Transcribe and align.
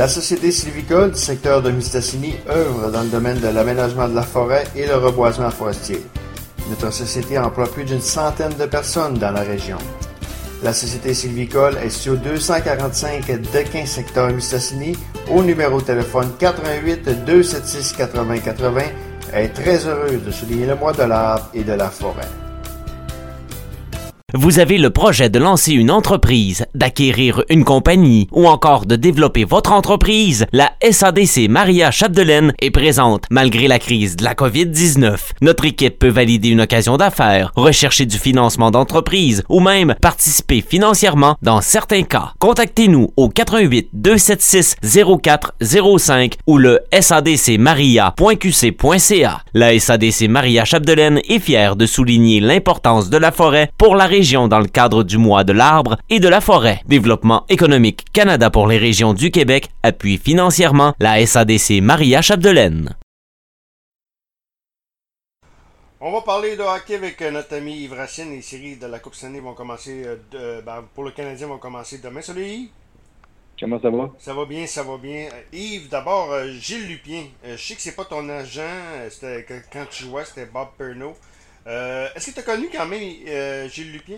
La 0.00 0.08
Société 0.08 0.50
sylvicole 0.50 1.10
du 1.10 1.18
secteur 1.18 1.60
de 1.60 1.70
Mistassini 1.70 2.34
œuvre 2.48 2.90
dans 2.90 3.02
le 3.02 3.10
domaine 3.10 3.38
de 3.38 3.48
l'aménagement 3.48 4.08
de 4.08 4.14
la 4.14 4.22
forêt 4.22 4.64
et 4.74 4.86
le 4.86 4.94
reboisement 4.94 5.50
forestier. 5.50 6.02
Notre 6.70 6.90
société 6.90 7.38
emploie 7.38 7.70
plus 7.70 7.84
d'une 7.84 8.00
centaine 8.00 8.54
de 8.58 8.64
personnes 8.64 9.18
dans 9.18 9.30
la 9.30 9.42
région. 9.42 9.76
La 10.62 10.72
Société 10.72 11.12
sylvicole 11.12 11.76
est 11.84 11.90
sur 11.90 12.16
245 12.16 13.26
Dequin 13.52 13.84
secteur 13.84 14.30
Mistassini 14.30 14.96
au 15.30 15.42
numéro 15.42 15.82
de 15.82 15.84
téléphone 15.84 16.30
88 16.38 17.26
276 17.26 17.92
80 17.92 18.38
80 18.38 18.80
est 19.34 19.48
très 19.50 19.86
heureuse 19.86 20.24
de 20.24 20.30
souligner 20.30 20.64
le 20.64 20.76
mois 20.76 20.94
de 20.94 21.02
l'arbre 21.02 21.50
et 21.52 21.62
de 21.62 21.74
la 21.74 21.90
forêt. 21.90 22.49
Vous 24.34 24.58
avez 24.60 24.78
le 24.78 24.90
projet 24.90 25.28
de 25.28 25.40
lancer 25.40 25.72
une 25.72 25.90
entreprise, 25.90 26.64
d'acquérir 26.74 27.42
une 27.48 27.64
compagnie 27.64 28.28
ou 28.30 28.46
encore 28.46 28.86
de 28.86 28.94
développer 28.94 29.42
votre 29.44 29.72
entreprise? 29.72 30.46
La 30.52 30.70
SADC 30.88 31.48
Maria 31.48 31.90
Chapdelaine 31.90 32.52
est 32.60 32.70
présente 32.70 33.24
malgré 33.30 33.66
la 33.66 33.80
crise 33.80 34.14
de 34.16 34.24
la 34.24 34.34
COVID-19. 34.34 35.16
Notre 35.40 35.64
équipe 35.64 35.98
peut 35.98 36.08
valider 36.08 36.50
une 36.50 36.60
occasion 36.60 36.96
d'affaires, 36.96 37.50
rechercher 37.56 38.06
du 38.06 38.18
financement 38.18 38.70
d'entreprise 38.70 39.42
ou 39.48 39.58
même 39.58 39.96
participer 40.00 40.62
financièrement 40.66 41.34
dans 41.42 41.60
certains 41.60 42.04
cas. 42.04 42.32
Contactez-nous 42.38 43.08
au 43.16 43.30
88 43.30 43.88
276 43.92 44.76
0405 45.22 46.36
ou 46.46 46.58
le 46.58 46.78
sadcmaria.qc.ca. 46.92 49.40
La 49.54 49.78
SADC 49.78 50.28
Maria 50.28 50.64
Chapdelaine 50.64 51.20
est 51.28 51.38
fière 51.40 51.74
de 51.74 51.86
souligner 51.86 52.38
l'importance 52.40 53.10
de 53.10 53.16
la 53.16 53.32
forêt 53.32 53.72
pour 53.76 53.96
la 53.96 54.06
dans 54.20 54.60
le 54.60 54.66
cadre 54.66 55.02
du 55.02 55.16
mois 55.16 55.44
de 55.44 55.52
l'arbre 55.52 55.96
et 56.10 56.20
de 56.20 56.28
la 56.28 56.42
forêt. 56.42 56.82
Développement 56.86 57.46
économique 57.48 58.04
Canada 58.12 58.50
pour 58.50 58.66
les 58.66 58.76
régions 58.76 59.14
du 59.14 59.30
Québec 59.30 59.70
appuie 59.82 60.18
financièrement 60.18 60.92
la 61.00 61.24
SADC 61.24 61.80
Maria 61.80 62.20
Chapdelaine. 62.20 62.94
On 66.02 66.12
va 66.12 66.20
parler 66.20 66.56
de 66.56 66.62
hockey 66.62 66.96
avec 66.96 67.22
euh, 67.22 67.30
notre 67.30 67.54
ami 67.54 67.78
Yves 67.82 67.94
Racine. 67.94 68.30
Les 68.30 68.42
séries 68.42 68.76
de 68.76 68.86
la 68.86 68.98
Coupe 68.98 69.14
Stanley 69.14 69.40
vont 69.40 69.54
commencer, 69.54 70.02
euh, 70.04 70.16
de, 70.30 70.60
ben, 70.60 70.84
pour 70.94 71.04
le 71.04 71.12
Canadien, 71.12 71.46
vont 71.46 71.58
commencer 71.58 71.98
demain. 71.98 72.20
Salut 72.20 72.44
Yves. 72.44 72.68
Comment 73.58 73.80
ça 73.80 73.88
va? 73.88 74.10
Ça 74.18 74.34
va 74.34 74.44
bien, 74.44 74.66
ça 74.66 74.82
va 74.82 74.98
bien. 74.98 75.28
Euh, 75.32 75.56
Yves, 75.56 75.88
d'abord, 75.88 76.34
Gilles 76.58 76.88
Lupien. 76.88 77.24
je 77.44 77.56
sais 77.56 77.74
que 77.74 77.80
c'est 77.80 77.96
pas 77.96 78.04
ton 78.04 78.28
agent. 78.28 78.60
C'était, 79.08 79.46
quand 79.72 79.86
tu 79.90 80.04
jouais, 80.04 80.26
c'était 80.26 80.46
Bob 80.46 80.68
Perno. 80.76 81.14
Euh, 81.66 82.06
est-ce 82.14 82.30
que 82.30 82.34
tu 82.34 82.40
as 82.40 82.54
connu 82.54 82.68
quand 82.72 82.86
même 82.86 83.02
euh, 83.28 83.68
Gilles 83.68 83.92
Lupien? 83.92 84.16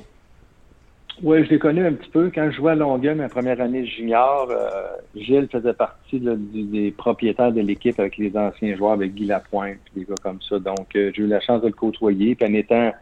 Oui, 1.22 1.44
je 1.44 1.50
l'ai 1.50 1.58
connu 1.58 1.84
un 1.84 1.92
petit 1.92 2.08
peu. 2.08 2.30
Quand 2.34 2.50
je 2.50 2.56
jouais 2.56 2.72
à 2.72 2.74
Longueuil, 2.74 3.14
ma 3.14 3.28
première 3.28 3.60
année 3.60 3.86
junior, 3.86 4.48
euh, 4.50 4.70
Gilles 5.14 5.48
faisait 5.50 5.74
partie 5.74 6.20
des 6.20 6.90
propriétaires 6.90 7.52
de 7.52 7.60
l'équipe 7.60 7.98
avec 8.00 8.16
les 8.16 8.34
anciens 8.36 8.76
joueurs, 8.76 8.92
avec 8.92 9.14
Guy 9.14 9.26
Lapointe, 9.26 9.78
des 9.94 10.04
gars 10.04 10.14
comme 10.22 10.40
ça. 10.48 10.58
Donc, 10.58 10.88
j'ai 10.94 11.12
eu 11.18 11.26
la 11.26 11.40
chance 11.40 11.60
de 11.60 11.66
le 11.66 11.74
côtoyer. 11.74 12.34
Puis 12.34 12.46
en 12.46 12.54
étant 12.54 12.92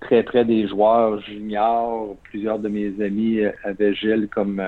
très 0.00 0.22
près 0.22 0.44
des 0.44 0.68
joueurs 0.68 1.18
juniors, 1.22 2.14
plusieurs 2.24 2.58
de 2.58 2.68
mes 2.68 2.92
amis 3.02 3.40
avaient 3.64 3.94
Gilles 3.94 4.28
comme 4.30 4.62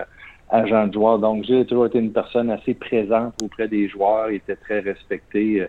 agent 0.48 0.86
de 0.86 0.94
joueur. 0.94 1.18
Donc, 1.18 1.44
Gilles 1.44 1.60
a 1.60 1.64
toujours 1.64 1.86
été 1.86 1.98
une 1.98 2.12
personne 2.12 2.50
assez 2.50 2.72
présente 2.72 3.34
auprès 3.42 3.68
des 3.68 3.86
joueurs. 3.88 4.30
Il 4.30 4.36
était 4.36 4.56
très 4.56 4.80
respecté 4.80 5.66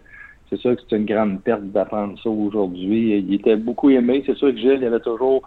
c'est 0.49 0.57
sûr 0.59 0.75
que 0.75 0.81
c'est 0.87 0.95
une 0.95 1.05
grande 1.05 1.41
perte 1.41 1.63
d'apprendre 1.63 2.19
ça 2.21 2.29
aujourd'hui. 2.29 3.23
Il 3.27 3.33
était 3.33 3.55
beaucoup 3.55 3.89
aimé. 3.89 4.23
C'est 4.25 4.35
sûr 4.35 4.49
que 4.51 4.57
Gilles 4.57 4.79
il 4.81 4.85
avait 4.85 4.99
toujours 4.99 5.41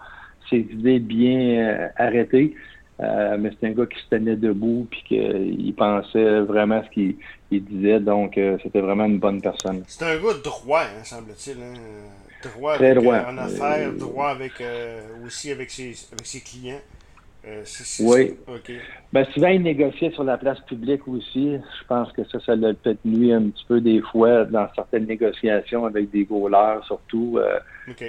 ses 0.49 0.59
idées 0.59 0.99
bien 0.99 1.39
euh, 1.39 1.87
arrêtées. 1.95 2.55
Euh, 3.01 3.37
mais 3.39 3.51
c'est 3.59 3.67
un 3.67 3.71
gars 3.71 3.85
qui 3.85 3.97
se 3.97 4.09
tenait 4.09 4.35
debout 4.35 4.85
puis 4.91 5.03
qu'il 5.07 5.73
pensait 5.73 6.41
vraiment 6.41 6.83
ce 6.83 6.89
qu'il 6.89 7.15
disait. 7.51 8.01
Donc, 8.01 8.37
euh, 8.37 8.57
c'était 8.61 8.81
vraiment 8.81 9.05
une 9.05 9.19
bonne 9.19 9.41
personne. 9.41 9.83
C'est 9.87 10.03
un 10.03 10.17
gars 10.17 10.33
droit, 10.43 10.81
hein, 10.81 11.03
semble-t-il. 11.03 11.63
Hein? 11.63 11.73
Droit 12.43 12.75
Très 12.75 12.93
droit. 12.93 13.21
en 13.27 13.37
affaires, 13.37 13.93
droit 13.93 14.29
avec, 14.29 14.63
aussi 15.25 15.51
avec 15.51 15.69
ses, 15.69 15.93
avec 16.11 16.25
ses 16.25 16.41
clients. 16.41 16.79
Euh, 17.47 17.63
oui. 18.01 18.35
Ben, 19.13 19.25
souvent, 19.33 19.47
il 19.47 19.61
négociait 19.61 20.11
sur 20.11 20.23
la 20.25 20.37
place 20.37 20.59
publique 20.61 21.07
aussi. 21.07 21.53
Je 21.53 21.87
pense 21.87 22.11
que 22.11 22.23
ça, 22.25 22.39
ça 22.41 22.55
l'a 22.55 22.73
peut-être 22.73 23.03
nuit 23.05 23.31
un 23.31 23.49
petit 23.49 23.65
peu 23.65 23.79
des 23.79 24.01
fois 24.01 24.43
dans 24.43 24.67
certaines 24.75 25.05
négociations 25.05 25.85
avec 25.85 26.11
des 26.11 26.25
goalers 26.25 26.83
surtout. 26.85 27.37
Euh. 27.37 27.59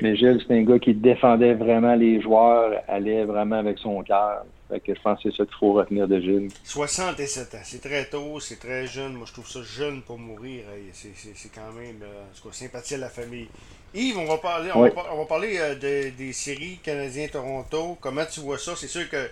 Mais 0.02 0.16
Gilles, 0.16 0.42
c'est 0.46 0.54
un 0.58 0.62
gars 0.62 0.78
qui 0.78 0.94
défendait 0.94 1.54
vraiment 1.54 1.94
les 1.94 2.20
joueurs, 2.20 2.72
allait 2.88 3.24
vraiment 3.24 3.56
avec 3.56 3.78
son 3.78 4.02
cœur. 4.02 4.44
Que 4.78 4.94
je 4.94 5.00
pense 5.00 5.22
que 5.22 5.30
c'est 5.30 5.36
ça 5.36 5.44
qu'il 5.44 5.54
faut 5.58 5.72
retenir 5.72 6.06
de 6.06 6.20
Gilles. 6.20 6.48
67 6.64 7.54
ans, 7.54 7.58
c'est 7.64 7.80
très 7.80 8.04
tôt, 8.04 8.38
c'est 8.38 8.60
très 8.60 8.86
jeune. 8.86 9.14
Moi, 9.14 9.26
je 9.26 9.32
trouve 9.32 9.48
ça 9.48 9.62
jeune 9.62 10.02
pour 10.02 10.18
mourir. 10.18 10.64
C'est 10.92 11.52
quand 11.54 11.72
même 11.72 12.02
euh, 12.02 12.52
sympathie 12.52 12.94
à 12.94 12.98
la 12.98 13.08
famille. 13.08 13.48
Yves, 13.92 14.18
on 14.18 14.26
va 14.26 14.38
parler, 14.38 14.70
on 14.72 14.82
va, 14.82 15.24
parler 15.26 15.56
euh, 15.58 16.12
des 16.12 16.32
séries 16.32 16.78
Canadiens-Toronto. 16.82 17.98
Comment 18.00 18.24
tu 18.24 18.40
vois 18.40 18.58
ça? 18.58 18.76
C'est 18.76 18.86
sûr 18.86 19.08
que 19.08 19.28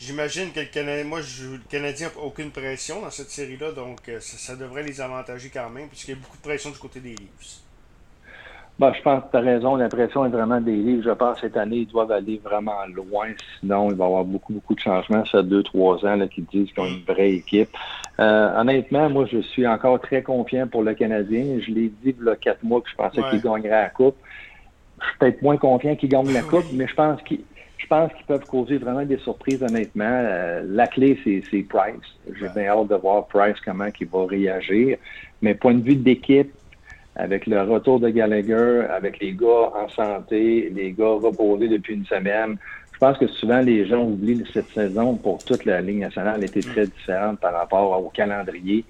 j'imagine 0.00 0.50
que 0.52 0.60
le 0.60 0.66
Canadien, 0.66 1.04
moi, 1.04 1.20
je, 1.20 1.52
le 1.52 1.60
Canadien 1.68 2.08
n'a 2.08 2.22
aucune 2.22 2.50
pression 2.50 3.02
dans 3.02 3.10
cette 3.10 3.30
série-là, 3.30 3.72
donc 3.72 4.08
euh, 4.08 4.18
ça, 4.20 4.56
devrait 4.56 4.82
les 4.82 5.00
avantager 5.00 5.50
quand 5.50 5.68
même, 5.70 5.88
puisqu'il 5.88 6.12
y 6.12 6.14
a 6.14 6.16
beaucoup 6.16 6.36
de 6.36 6.42
pression 6.42 6.70
du 6.70 6.78
côté 6.78 7.00
des 7.00 7.10
Leafs. 7.10 7.60
Ben, 8.80 8.94
je 8.94 9.02
pense 9.02 9.24
que 9.24 9.30
tu 9.32 9.36
as 9.36 9.40
raison. 9.40 9.76
La 9.76 9.90
pression 9.90 10.24
est 10.24 10.30
vraiment 10.30 10.58
des 10.58 10.74
Leafs. 10.74 11.04
Je 11.04 11.10
pense 11.10 11.34
que 11.34 11.40
cette 11.42 11.58
année, 11.58 11.80
ils 11.80 11.86
doivent 11.86 12.12
aller 12.12 12.40
vraiment 12.42 12.86
loin. 12.86 13.26
Sinon, 13.60 13.90
il 13.90 13.94
va 13.94 14.04
y 14.04 14.08
avoir 14.08 14.24
beaucoup, 14.24 14.54
beaucoup 14.54 14.74
de 14.74 14.80
changements. 14.80 15.22
Ça 15.26 15.42
fait 15.42 15.44
deux, 15.44 15.62
trois 15.62 16.02
ans 16.06 16.18
qu'ils 16.28 16.46
disent 16.46 16.72
qu'ils 16.72 16.82
ont 16.82 16.86
une 16.86 17.04
vraie 17.04 17.32
équipe. 17.32 17.68
Euh, 18.18 18.58
honnêtement, 18.58 19.10
moi, 19.10 19.26
je 19.30 19.42
suis 19.42 19.66
encore 19.66 20.00
très 20.00 20.22
confiant 20.22 20.66
pour 20.66 20.82
le 20.82 20.94
Canadien. 20.94 21.58
Je 21.60 21.70
l'ai 21.72 21.88
dit 21.88 22.16
il 22.18 22.24
y 22.24 22.28
a 22.30 22.36
quatre 22.36 22.64
mois 22.64 22.80
que 22.80 22.88
je 22.88 22.94
pensais 22.94 23.20
qu'il 23.28 23.42
gagnerait 23.42 23.68
la 23.68 23.90
Coupe. 23.90 24.16
Je 24.98 25.06
suis 25.08 25.18
peut-être 25.18 25.42
moins 25.42 25.58
confiant 25.58 25.94
qu'il 25.94 26.08
gagne 26.08 26.32
la 26.32 26.42
Coupe, 26.42 26.64
mais 26.72 26.86
je 26.86 26.94
pense 26.94 27.20
qu'ils 27.20 27.42
je 27.76 27.86
pense 27.86 28.12
qu'ils 28.12 28.26
peuvent 28.26 28.44
causer 28.44 28.76
vraiment 28.76 29.04
des 29.04 29.18
surprises, 29.18 29.62
honnêtement. 29.62 30.04
Euh, 30.06 30.62
la 30.66 30.86
clé, 30.86 31.18
c'est 31.24 31.62
Price. 31.62 31.96
J'ai 32.38 32.48
bien 32.50 32.66
hâte 32.68 32.88
de 32.88 32.94
voir 32.94 33.26
Price, 33.26 33.56
comment 33.64 33.88
il 33.98 34.06
va 34.06 34.26
réagir. 34.26 34.98
Mais 35.42 35.54
point 35.54 35.74
de 35.74 35.82
vue 35.82 35.96
d'équipe, 35.96 36.52
avec 37.20 37.46
le 37.46 37.60
retour 37.62 38.00
de 38.00 38.08
Gallagher, 38.08 38.86
avec 38.90 39.20
les 39.20 39.32
gars 39.32 39.72
en 39.74 39.88
santé, 39.90 40.72
les 40.74 40.92
gars 40.92 41.16
reposés 41.22 41.68
depuis 41.68 41.94
une 41.94 42.06
semaine, 42.06 42.56
je 42.92 42.98
pense 42.98 43.18
que 43.18 43.26
souvent 43.28 43.60
les 43.60 43.86
gens 43.86 44.02
oublient 44.02 44.44
cette 44.52 44.70
saison 44.70 45.16
pour 45.16 45.42
toute 45.44 45.64
la 45.64 45.80
Ligue 45.80 46.00
nationale 46.00 46.42
était 46.44 46.60
très 46.60 46.86
différente 46.86 47.38
par 47.40 47.52
rapport 47.52 48.02
au 48.02 48.08
calendrier. 48.10 48.84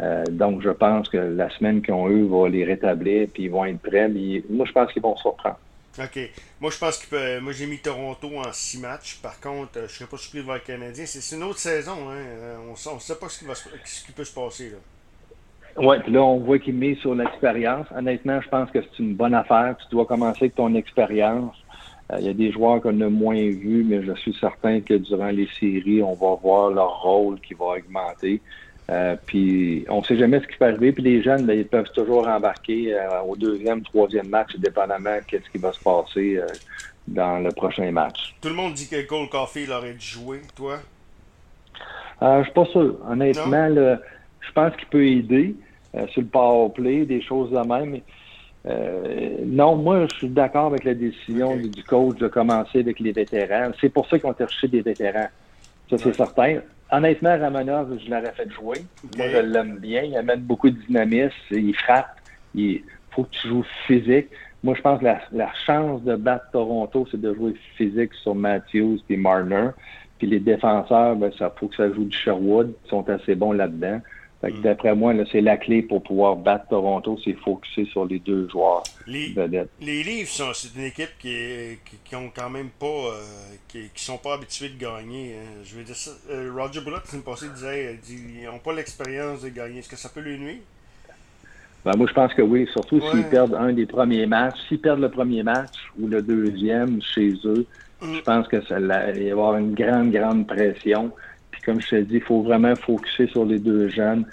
Euh, 0.00 0.24
donc, 0.30 0.62
je 0.62 0.70
pense 0.70 1.08
que 1.08 1.16
la 1.16 1.48
semaine 1.50 1.80
qu'ils 1.80 1.94
ont 1.94 2.08
eu 2.08 2.26
va 2.26 2.48
les 2.48 2.64
rétablir, 2.64 3.28
puis 3.32 3.44
ils 3.44 3.50
vont 3.50 3.64
être 3.64 3.80
prêts. 3.80 4.08
moi, 4.50 4.66
je 4.66 4.72
pense 4.72 4.92
qu'ils 4.92 5.02
vont 5.02 5.16
se 5.16 5.28
reprendre. 5.28 5.58
OK. 5.98 6.18
Moi, 6.60 6.70
je 6.70 6.78
pense 6.78 6.98
que 6.98 7.40
moi 7.40 7.52
j'ai 7.52 7.66
mis 7.66 7.78
Toronto 7.78 8.30
en 8.36 8.52
six 8.52 8.78
matchs. 8.78 9.18
Par 9.22 9.40
contre, 9.40 9.72
je 9.74 9.80
ne 9.80 9.86
serais 9.86 10.06
pas 10.06 10.18
surpris 10.18 10.40
de 10.40 10.44
voir 10.44 10.58
le 10.58 10.62
Canadien. 10.62 11.06
C'est 11.06 11.34
une 11.34 11.42
autre 11.42 11.58
saison. 11.58 12.10
Hein. 12.10 12.16
Euh, 12.16 12.56
on 12.68 12.94
ne 12.94 13.00
sait 13.00 13.14
pas 13.14 13.28
ce 13.28 13.38
qui, 13.38 13.44
va 13.46 13.54
ce 13.54 14.04
qui 14.04 14.12
peut 14.12 14.24
se 14.24 14.34
passer. 14.34 14.70
Là. 14.70 14.76
Oui, 15.78 15.96
puis 16.02 16.12
là, 16.12 16.22
on 16.22 16.38
voit 16.38 16.58
qu'il 16.58 16.74
met 16.74 16.94
sur 16.96 17.14
l'expérience. 17.14 17.86
Honnêtement, 17.94 18.40
je 18.40 18.48
pense 18.48 18.70
que 18.70 18.80
c'est 18.80 19.02
une 19.02 19.14
bonne 19.14 19.34
affaire. 19.34 19.76
Tu 19.78 19.94
dois 19.94 20.06
commencer 20.06 20.44
avec 20.44 20.54
ton 20.54 20.74
expérience. 20.74 21.54
Euh, 22.12 22.16
il 22.20 22.26
y 22.26 22.28
a 22.28 22.32
des 22.32 22.50
joueurs 22.50 22.80
qu'on 22.80 23.00
a 23.00 23.08
moins 23.08 23.34
vus, 23.34 23.84
mais 23.86 24.02
je 24.02 24.12
suis 24.14 24.34
certain 24.40 24.80
que 24.80 24.94
durant 24.94 25.30
les 25.30 25.48
séries, 25.60 26.02
on 26.02 26.14
va 26.14 26.34
voir 26.40 26.70
leur 26.70 27.02
rôle 27.02 27.40
qui 27.40 27.54
va 27.54 27.76
augmenter. 27.76 28.40
Euh, 28.88 29.16
puis 29.26 29.84
on 29.88 29.98
ne 29.98 30.04
sait 30.04 30.16
jamais 30.16 30.40
ce 30.40 30.46
qui 30.46 30.56
peut 30.56 30.66
arriver. 30.66 30.92
Puis 30.92 31.02
les 31.02 31.22
jeunes, 31.22 31.44
ben, 31.44 31.58
ils 31.58 31.66
peuvent 31.66 31.90
toujours 31.92 32.26
embarquer 32.26 32.94
euh, 32.94 33.20
au 33.22 33.36
deuxième, 33.36 33.82
troisième 33.82 34.28
match, 34.28 34.56
dépendamment 34.56 35.16
de 35.16 35.38
ce 35.44 35.50
qui 35.50 35.58
va 35.58 35.72
se 35.72 35.80
passer 35.80 36.40
dans 37.06 37.38
le 37.38 37.50
prochain 37.50 37.90
match. 37.90 38.34
Tout 38.40 38.48
le 38.48 38.54
monde 38.54 38.72
dit 38.72 38.88
que 38.88 39.02
Cole 39.06 39.28
Coffee 39.28 39.70
aurait 39.70 39.92
dû 39.92 40.06
jouer, 40.06 40.40
toi? 40.54 40.78
je 42.22 42.42
suis 42.44 42.52
pas 42.52 42.64
sûr. 42.66 42.96
Honnêtement, 43.06 43.68
je 43.74 44.52
pense 44.54 44.74
qu'il 44.76 44.86
peut 44.86 45.06
aider 45.06 45.54
sur 46.08 46.22
le 46.22 46.28
power 46.28 46.70
play, 46.74 47.04
des 47.04 47.20
choses 47.20 47.50
de 47.50 47.58
même. 47.58 48.00
Euh, 48.66 49.36
non, 49.44 49.76
moi, 49.76 50.06
je 50.10 50.16
suis 50.16 50.28
d'accord 50.28 50.66
avec 50.66 50.84
la 50.84 50.94
décision 50.94 51.56
du 51.56 51.84
coach 51.84 52.16
de 52.18 52.28
commencer 52.28 52.80
avec 52.80 52.98
les 52.98 53.12
vétérans. 53.12 53.70
C'est 53.80 53.88
pour 53.88 54.08
ça 54.08 54.18
qu'ils 54.18 54.28
ont 54.28 54.34
cherché 54.36 54.68
des 54.68 54.80
vétérans. 54.80 55.28
Ça, 55.88 55.98
c'est 55.98 56.14
certain. 56.14 56.58
Honnêtement, 56.90 57.38
Ramonov, 57.38 57.98
je 58.04 58.10
l'aurais 58.10 58.32
fait 58.32 58.50
jouer. 58.50 58.78
Moi, 59.16 59.28
je 59.28 59.38
l'aime 59.38 59.78
bien. 59.78 60.02
Il 60.02 60.16
amène 60.16 60.40
beaucoup 60.40 60.70
de 60.70 60.76
dynamisme. 60.86 61.34
Il 61.52 61.74
frappe. 61.74 62.16
Il 62.54 62.82
faut 63.10 63.24
que 63.24 63.30
tu 63.30 63.48
joues 63.48 63.64
physique. 63.86 64.28
Moi, 64.64 64.74
je 64.74 64.82
pense 64.82 65.00
que 65.00 65.04
la, 65.04 65.52
chance 65.64 66.02
de 66.02 66.16
battre 66.16 66.46
Toronto, 66.50 67.06
c'est 67.10 67.20
de 67.20 67.34
jouer 67.34 67.54
physique 67.76 68.14
sur 68.14 68.34
Matthews 68.34 68.98
et 69.08 69.16
Marner. 69.16 69.68
Puis 70.18 70.26
les 70.26 70.40
défenseurs, 70.40 71.14
ben, 71.14 71.30
ça 71.38 71.54
faut 71.56 71.68
que 71.68 71.76
ça 71.76 71.92
joue 71.92 72.04
du 72.04 72.16
Sherwood. 72.16 72.72
Ils 72.84 72.88
sont 72.88 73.08
assez 73.08 73.36
bons 73.36 73.52
là-dedans. 73.52 74.00
Mm. 74.42 74.60
D'après 74.60 74.94
moi, 74.94 75.14
c'est 75.32 75.40
la 75.40 75.56
clé 75.56 75.82
pour 75.82 76.02
pouvoir 76.02 76.36
battre 76.36 76.68
Toronto, 76.68 77.18
c'est 77.24 77.32
focuser 77.32 77.86
sur 77.86 78.04
les 78.04 78.18
deux 78.18 78.48
joueurs 78.48 78.82
les, 79.06 79.32
vedettes. 79.32 79.70
Les 79.80 80.02
Leafs, 80.02 80.40
c'est 80.52 80.78
une 80.78 80.84
équipe 80.84 81.10
qui, 81.18 81.78
qui, 82.04 82.16
ont 82.16 82.30
quand 82.34 82.50
même 82.50 82.68
pas, 82.78 82.86
euh, 82.86 83.22
qui, 83.66 83.88
qui, 83.94 84.04
sont 84.04 84.18
pas 84.18 84.34
habitués 84.34 84.68
de 84.68 84.78
gagner. 84.78 85.36
Hein. 85.36 85.62
Je 85.64 85.76
veux 85.76 85.84
dire 85.84 85.96
ça, 85.96 86.10
euh, 86.30 86.52
Roger 86.54 86.80
Bullock, 86.80 87.02
une 87.12 87.22
passée, 87.22 87.46
disait, 87.48 87.98
ils 88.10 88.44
n'ont 88.44 88.58
pas 88.58 88.74
l'expérience 88.74 89.42
de 89.42 89.48
gagner. 89.48 89.78
Est-ce 89.78 89.88
que 89.88 89.96
ça 89.96 90.10
peut 90.10 90.20
lui 90.20 90.38
nuire? 90.38 90.58
Ben, 91.84 91.96
moi, 91.96 92.06
je 92.08 92.14
pense 92.14 92.34
que 92.34 92.42
oui, 92.42 92.68
surtout 92.72 93.00
s'ils 93.10 93.28
perdent 93.28 93.54
un 93.54 93.72
des 93.72 93.86
premiers 93.86 94.26
matchs. 94.26 94.58
S'ils 94.68 94.80
perdent 94.80 95.00
le 95.00 95.10
premier 95.10 95.42
match 95.42 95.72
ou 95.98 96.08
le 96.08 96.20
deuxième 96.20 97.00
chez 97.00 97.32
eux, 97.44 97.64
mm. 98.02 98.14
je 98.16 98.20
pense 98.20 98.48
que 98.48 98.60
ça 98.66 98.80
va 98.80 99.12
y 99.12 99.30
avoir 99.30 99.56
une 99.56 99.72
grande, 99.72 100.10
grande 100.10 100.46
pression 100.46 101.12
comme 101.64 101.80
je 101.80 101.88
te 101.88 101.96
dis, 101.96 102.16
il 102.16 102.22
faut 102.22 102.42
vraiment 102.42 102.74
focuser 102.74 103.26
sur 103.28 103.44
les 103.44 103.58
deux 103.58 103.88
jeunes. 103.88 104.26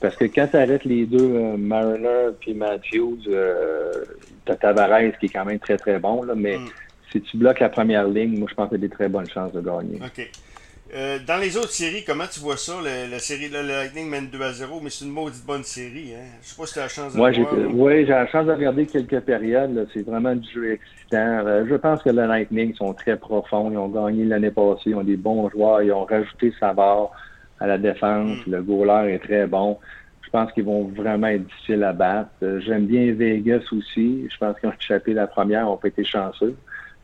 Parce 0.00 0.16
que 0.16 0.24
quand 0.26 0.46
tu 0.48 0.56
arrêtes 0.56 0.84
les 0.84 1.06
deux, 1.06 1.18
euh, 1.18 1.56
Mariner 1.56 2.28
puis 2.38 2.52
Matthews, 2.52 3.20
euh, 3.28 4.04
tu 4.44 4.52
as 4.52 4.56
Tavares 4.56 5.18
qui 5.18 5.26
est 5.26 5.30
quand 5.30 5.46
même 5.46 5.58
très 5.58 5.78
très 5.78 5.98
bon, 5.98 6.22
là, 6.22 6.34
mais 6.36 6.58
mm. 6.58 6.68
si 7.10 7.20
tu 7.22 7.36
bloques 7.38 7.60
la 7.60 7.70
première 7.70 8.06
ligne, 8.06 8.38
moi 8.38 8.48
je 8.50 8.54
pense 8.54 8.66
que 8.68 8.76
tu 8.76 8.84
as 8.84 8.86
des 8.86 8.90
très 8.90 9.08
bonnes 9.08 9.28
chances 9.28 9.52
de 9.52 9.60
gagner. 9.60 9.98
OK. 10.04 10.30
Euh, 10.94 11.18
dans 11.26 11.36
les 11.36 11.56
autres 11.58 11.70
séries, 11.70 12.02
comment 12.02 12.24
tu 12.30 12.40
vois 12.40 12.56
ça? 12.56 12.72
la 12.82 13.18
série, 13.18 13.50
le 13.50 13.60
Lightning 13.60 14.08
mène 14.08 14.28
2 14.28 14.40
à 14.40 14.52
0, 14.52 14.80
mais 14.82 14.88
c'est 14.88 15.04
une 15.04 15.10
maudite 15.10 15.44
bonne 15.44 15.62
série. 15.62 16.14
Hein? 16.14 16.24
Je 16.40 16.48
sais 16.48 16.56
pas 16.56 16.66
si 16.66 16.72
tu 16.72 16.78
as 16.78 16.82
la 16.82 16.88
chance 16.88 17.12
de 17.12 17.18
voir. 17.18 17.30
Oui, 17.74 18.06
j'ai 18.06 18.12
la 18.12 18.26
chance 18.28 18.46
de 18.46 18.52
regarder 18.52 18.86
quelques 18.86 19.20
périodes. 19.20 19.86
C'est 19.92 20.06
vraiment 20.06 20.34
du 20.34 20.50
jeu 20.50 20.72
excitant. 20.72 21.46
Euh, 21.46 21.66
je 21.68 21.74
pense 21.74 22.02
que 22.02 22.08
le 22.08 22.26
Lightning 22.26 22.74
sont 22.74 22.94
très 22.94 23.18
profonds. 23.18 23.70
Ils 23.70 23.76
ont 23.76 23.88
gagné 23.88 24.24
l'année 24.24 24.50
passée. 24.50 24.84
Ils 24.86 24.94
ont 24.94 25.04
des 25.04 25.16
bons 25.16 25.50
joueurs. 25.50 25.82
Ils 25.82 25.92
ont 25.92 26.04
rajouté 26.04 26.54
Savard 26.58 27.10
à 27.60 27.66
la 27.66 27.76
défense. 27.76 28.46
Mm. 28.46 28.50
Le 28.50 28.62
goaler 28.62 29.12
est 29.14 29.18
très 29.18 29.46
bon. 29.46 29.78
Je 30.22 30.30
pense 30.30 30.50
qu'ils 30.52 30.64
vont 30.64 30.84
vraiment 30.84 31.26
être 31.26 31.44
difficiles 31.46 31.84
à 31.84 31.92
battre. 31.92 32.30
Euh, 32.42 32.60
j'aime 32.60 32.86
bien 32.86 33.12
Vegas 33.12 33.64
aussi. 33.72 34.26
Je 34.30 34.38
pense 34.38 34.58
qu'ils 34.58 34.70
ont 34.70 34.74
échappé 34.80 35.12
la 35.12 35.26
première. 35.26 35.64
Ils 35.64 35.68
ont 35.68 35.76
pas 35.76 35.88
été 35.88 36.04
chanceux. 36.04 36.56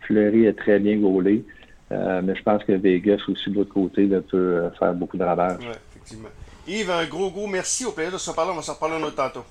Fleury 0.06 0.46
est 0.46 0.58
très 0.58 0.78
bien 0.78 0.96
gaulé. 0.96 1.44
Euh, 1.94 2.20
mais 2.22 2.34
je 2.34 2.42
pense 2.42 2.62
que 2.64 2.72
Vegas 2.72 3.20
aussi 3.28 3.50
de 3.50 3.54
l'autre 3.54 3.72
côté 3.72 4.06
peut 4.06 4.22
euh, 4.34 4.70
faire 4.72 4.92
beaucoup 4.94 5.16
de 5.16 5.24
ravages. 5.24 5.58
Oui, 5.60 5.66
effectivement. 5.90 6.28
Yves, 6.66 6.90
un 6.90 7.06
gros, 7.06 7.30
gros 7.30 7.46
merci. 7.46 7.84
Au 7.84 7.92
plaisir 7.92 8.12
de 8.12 8.18
se 8.18 8.30
parler. 8.32 8.50
On 8.52 8.56
va 8.56 8.62
se 8.62 8.70
reparler 8.70 8.96
un 8.96 9.02
autre 9.02 9.16
tantôt. 9.16 9.44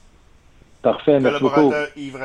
Parfait, 0.82 1.20
merci 1.20 1.42
beaucoup. 1.42 1.72
Yves 1.96 2.18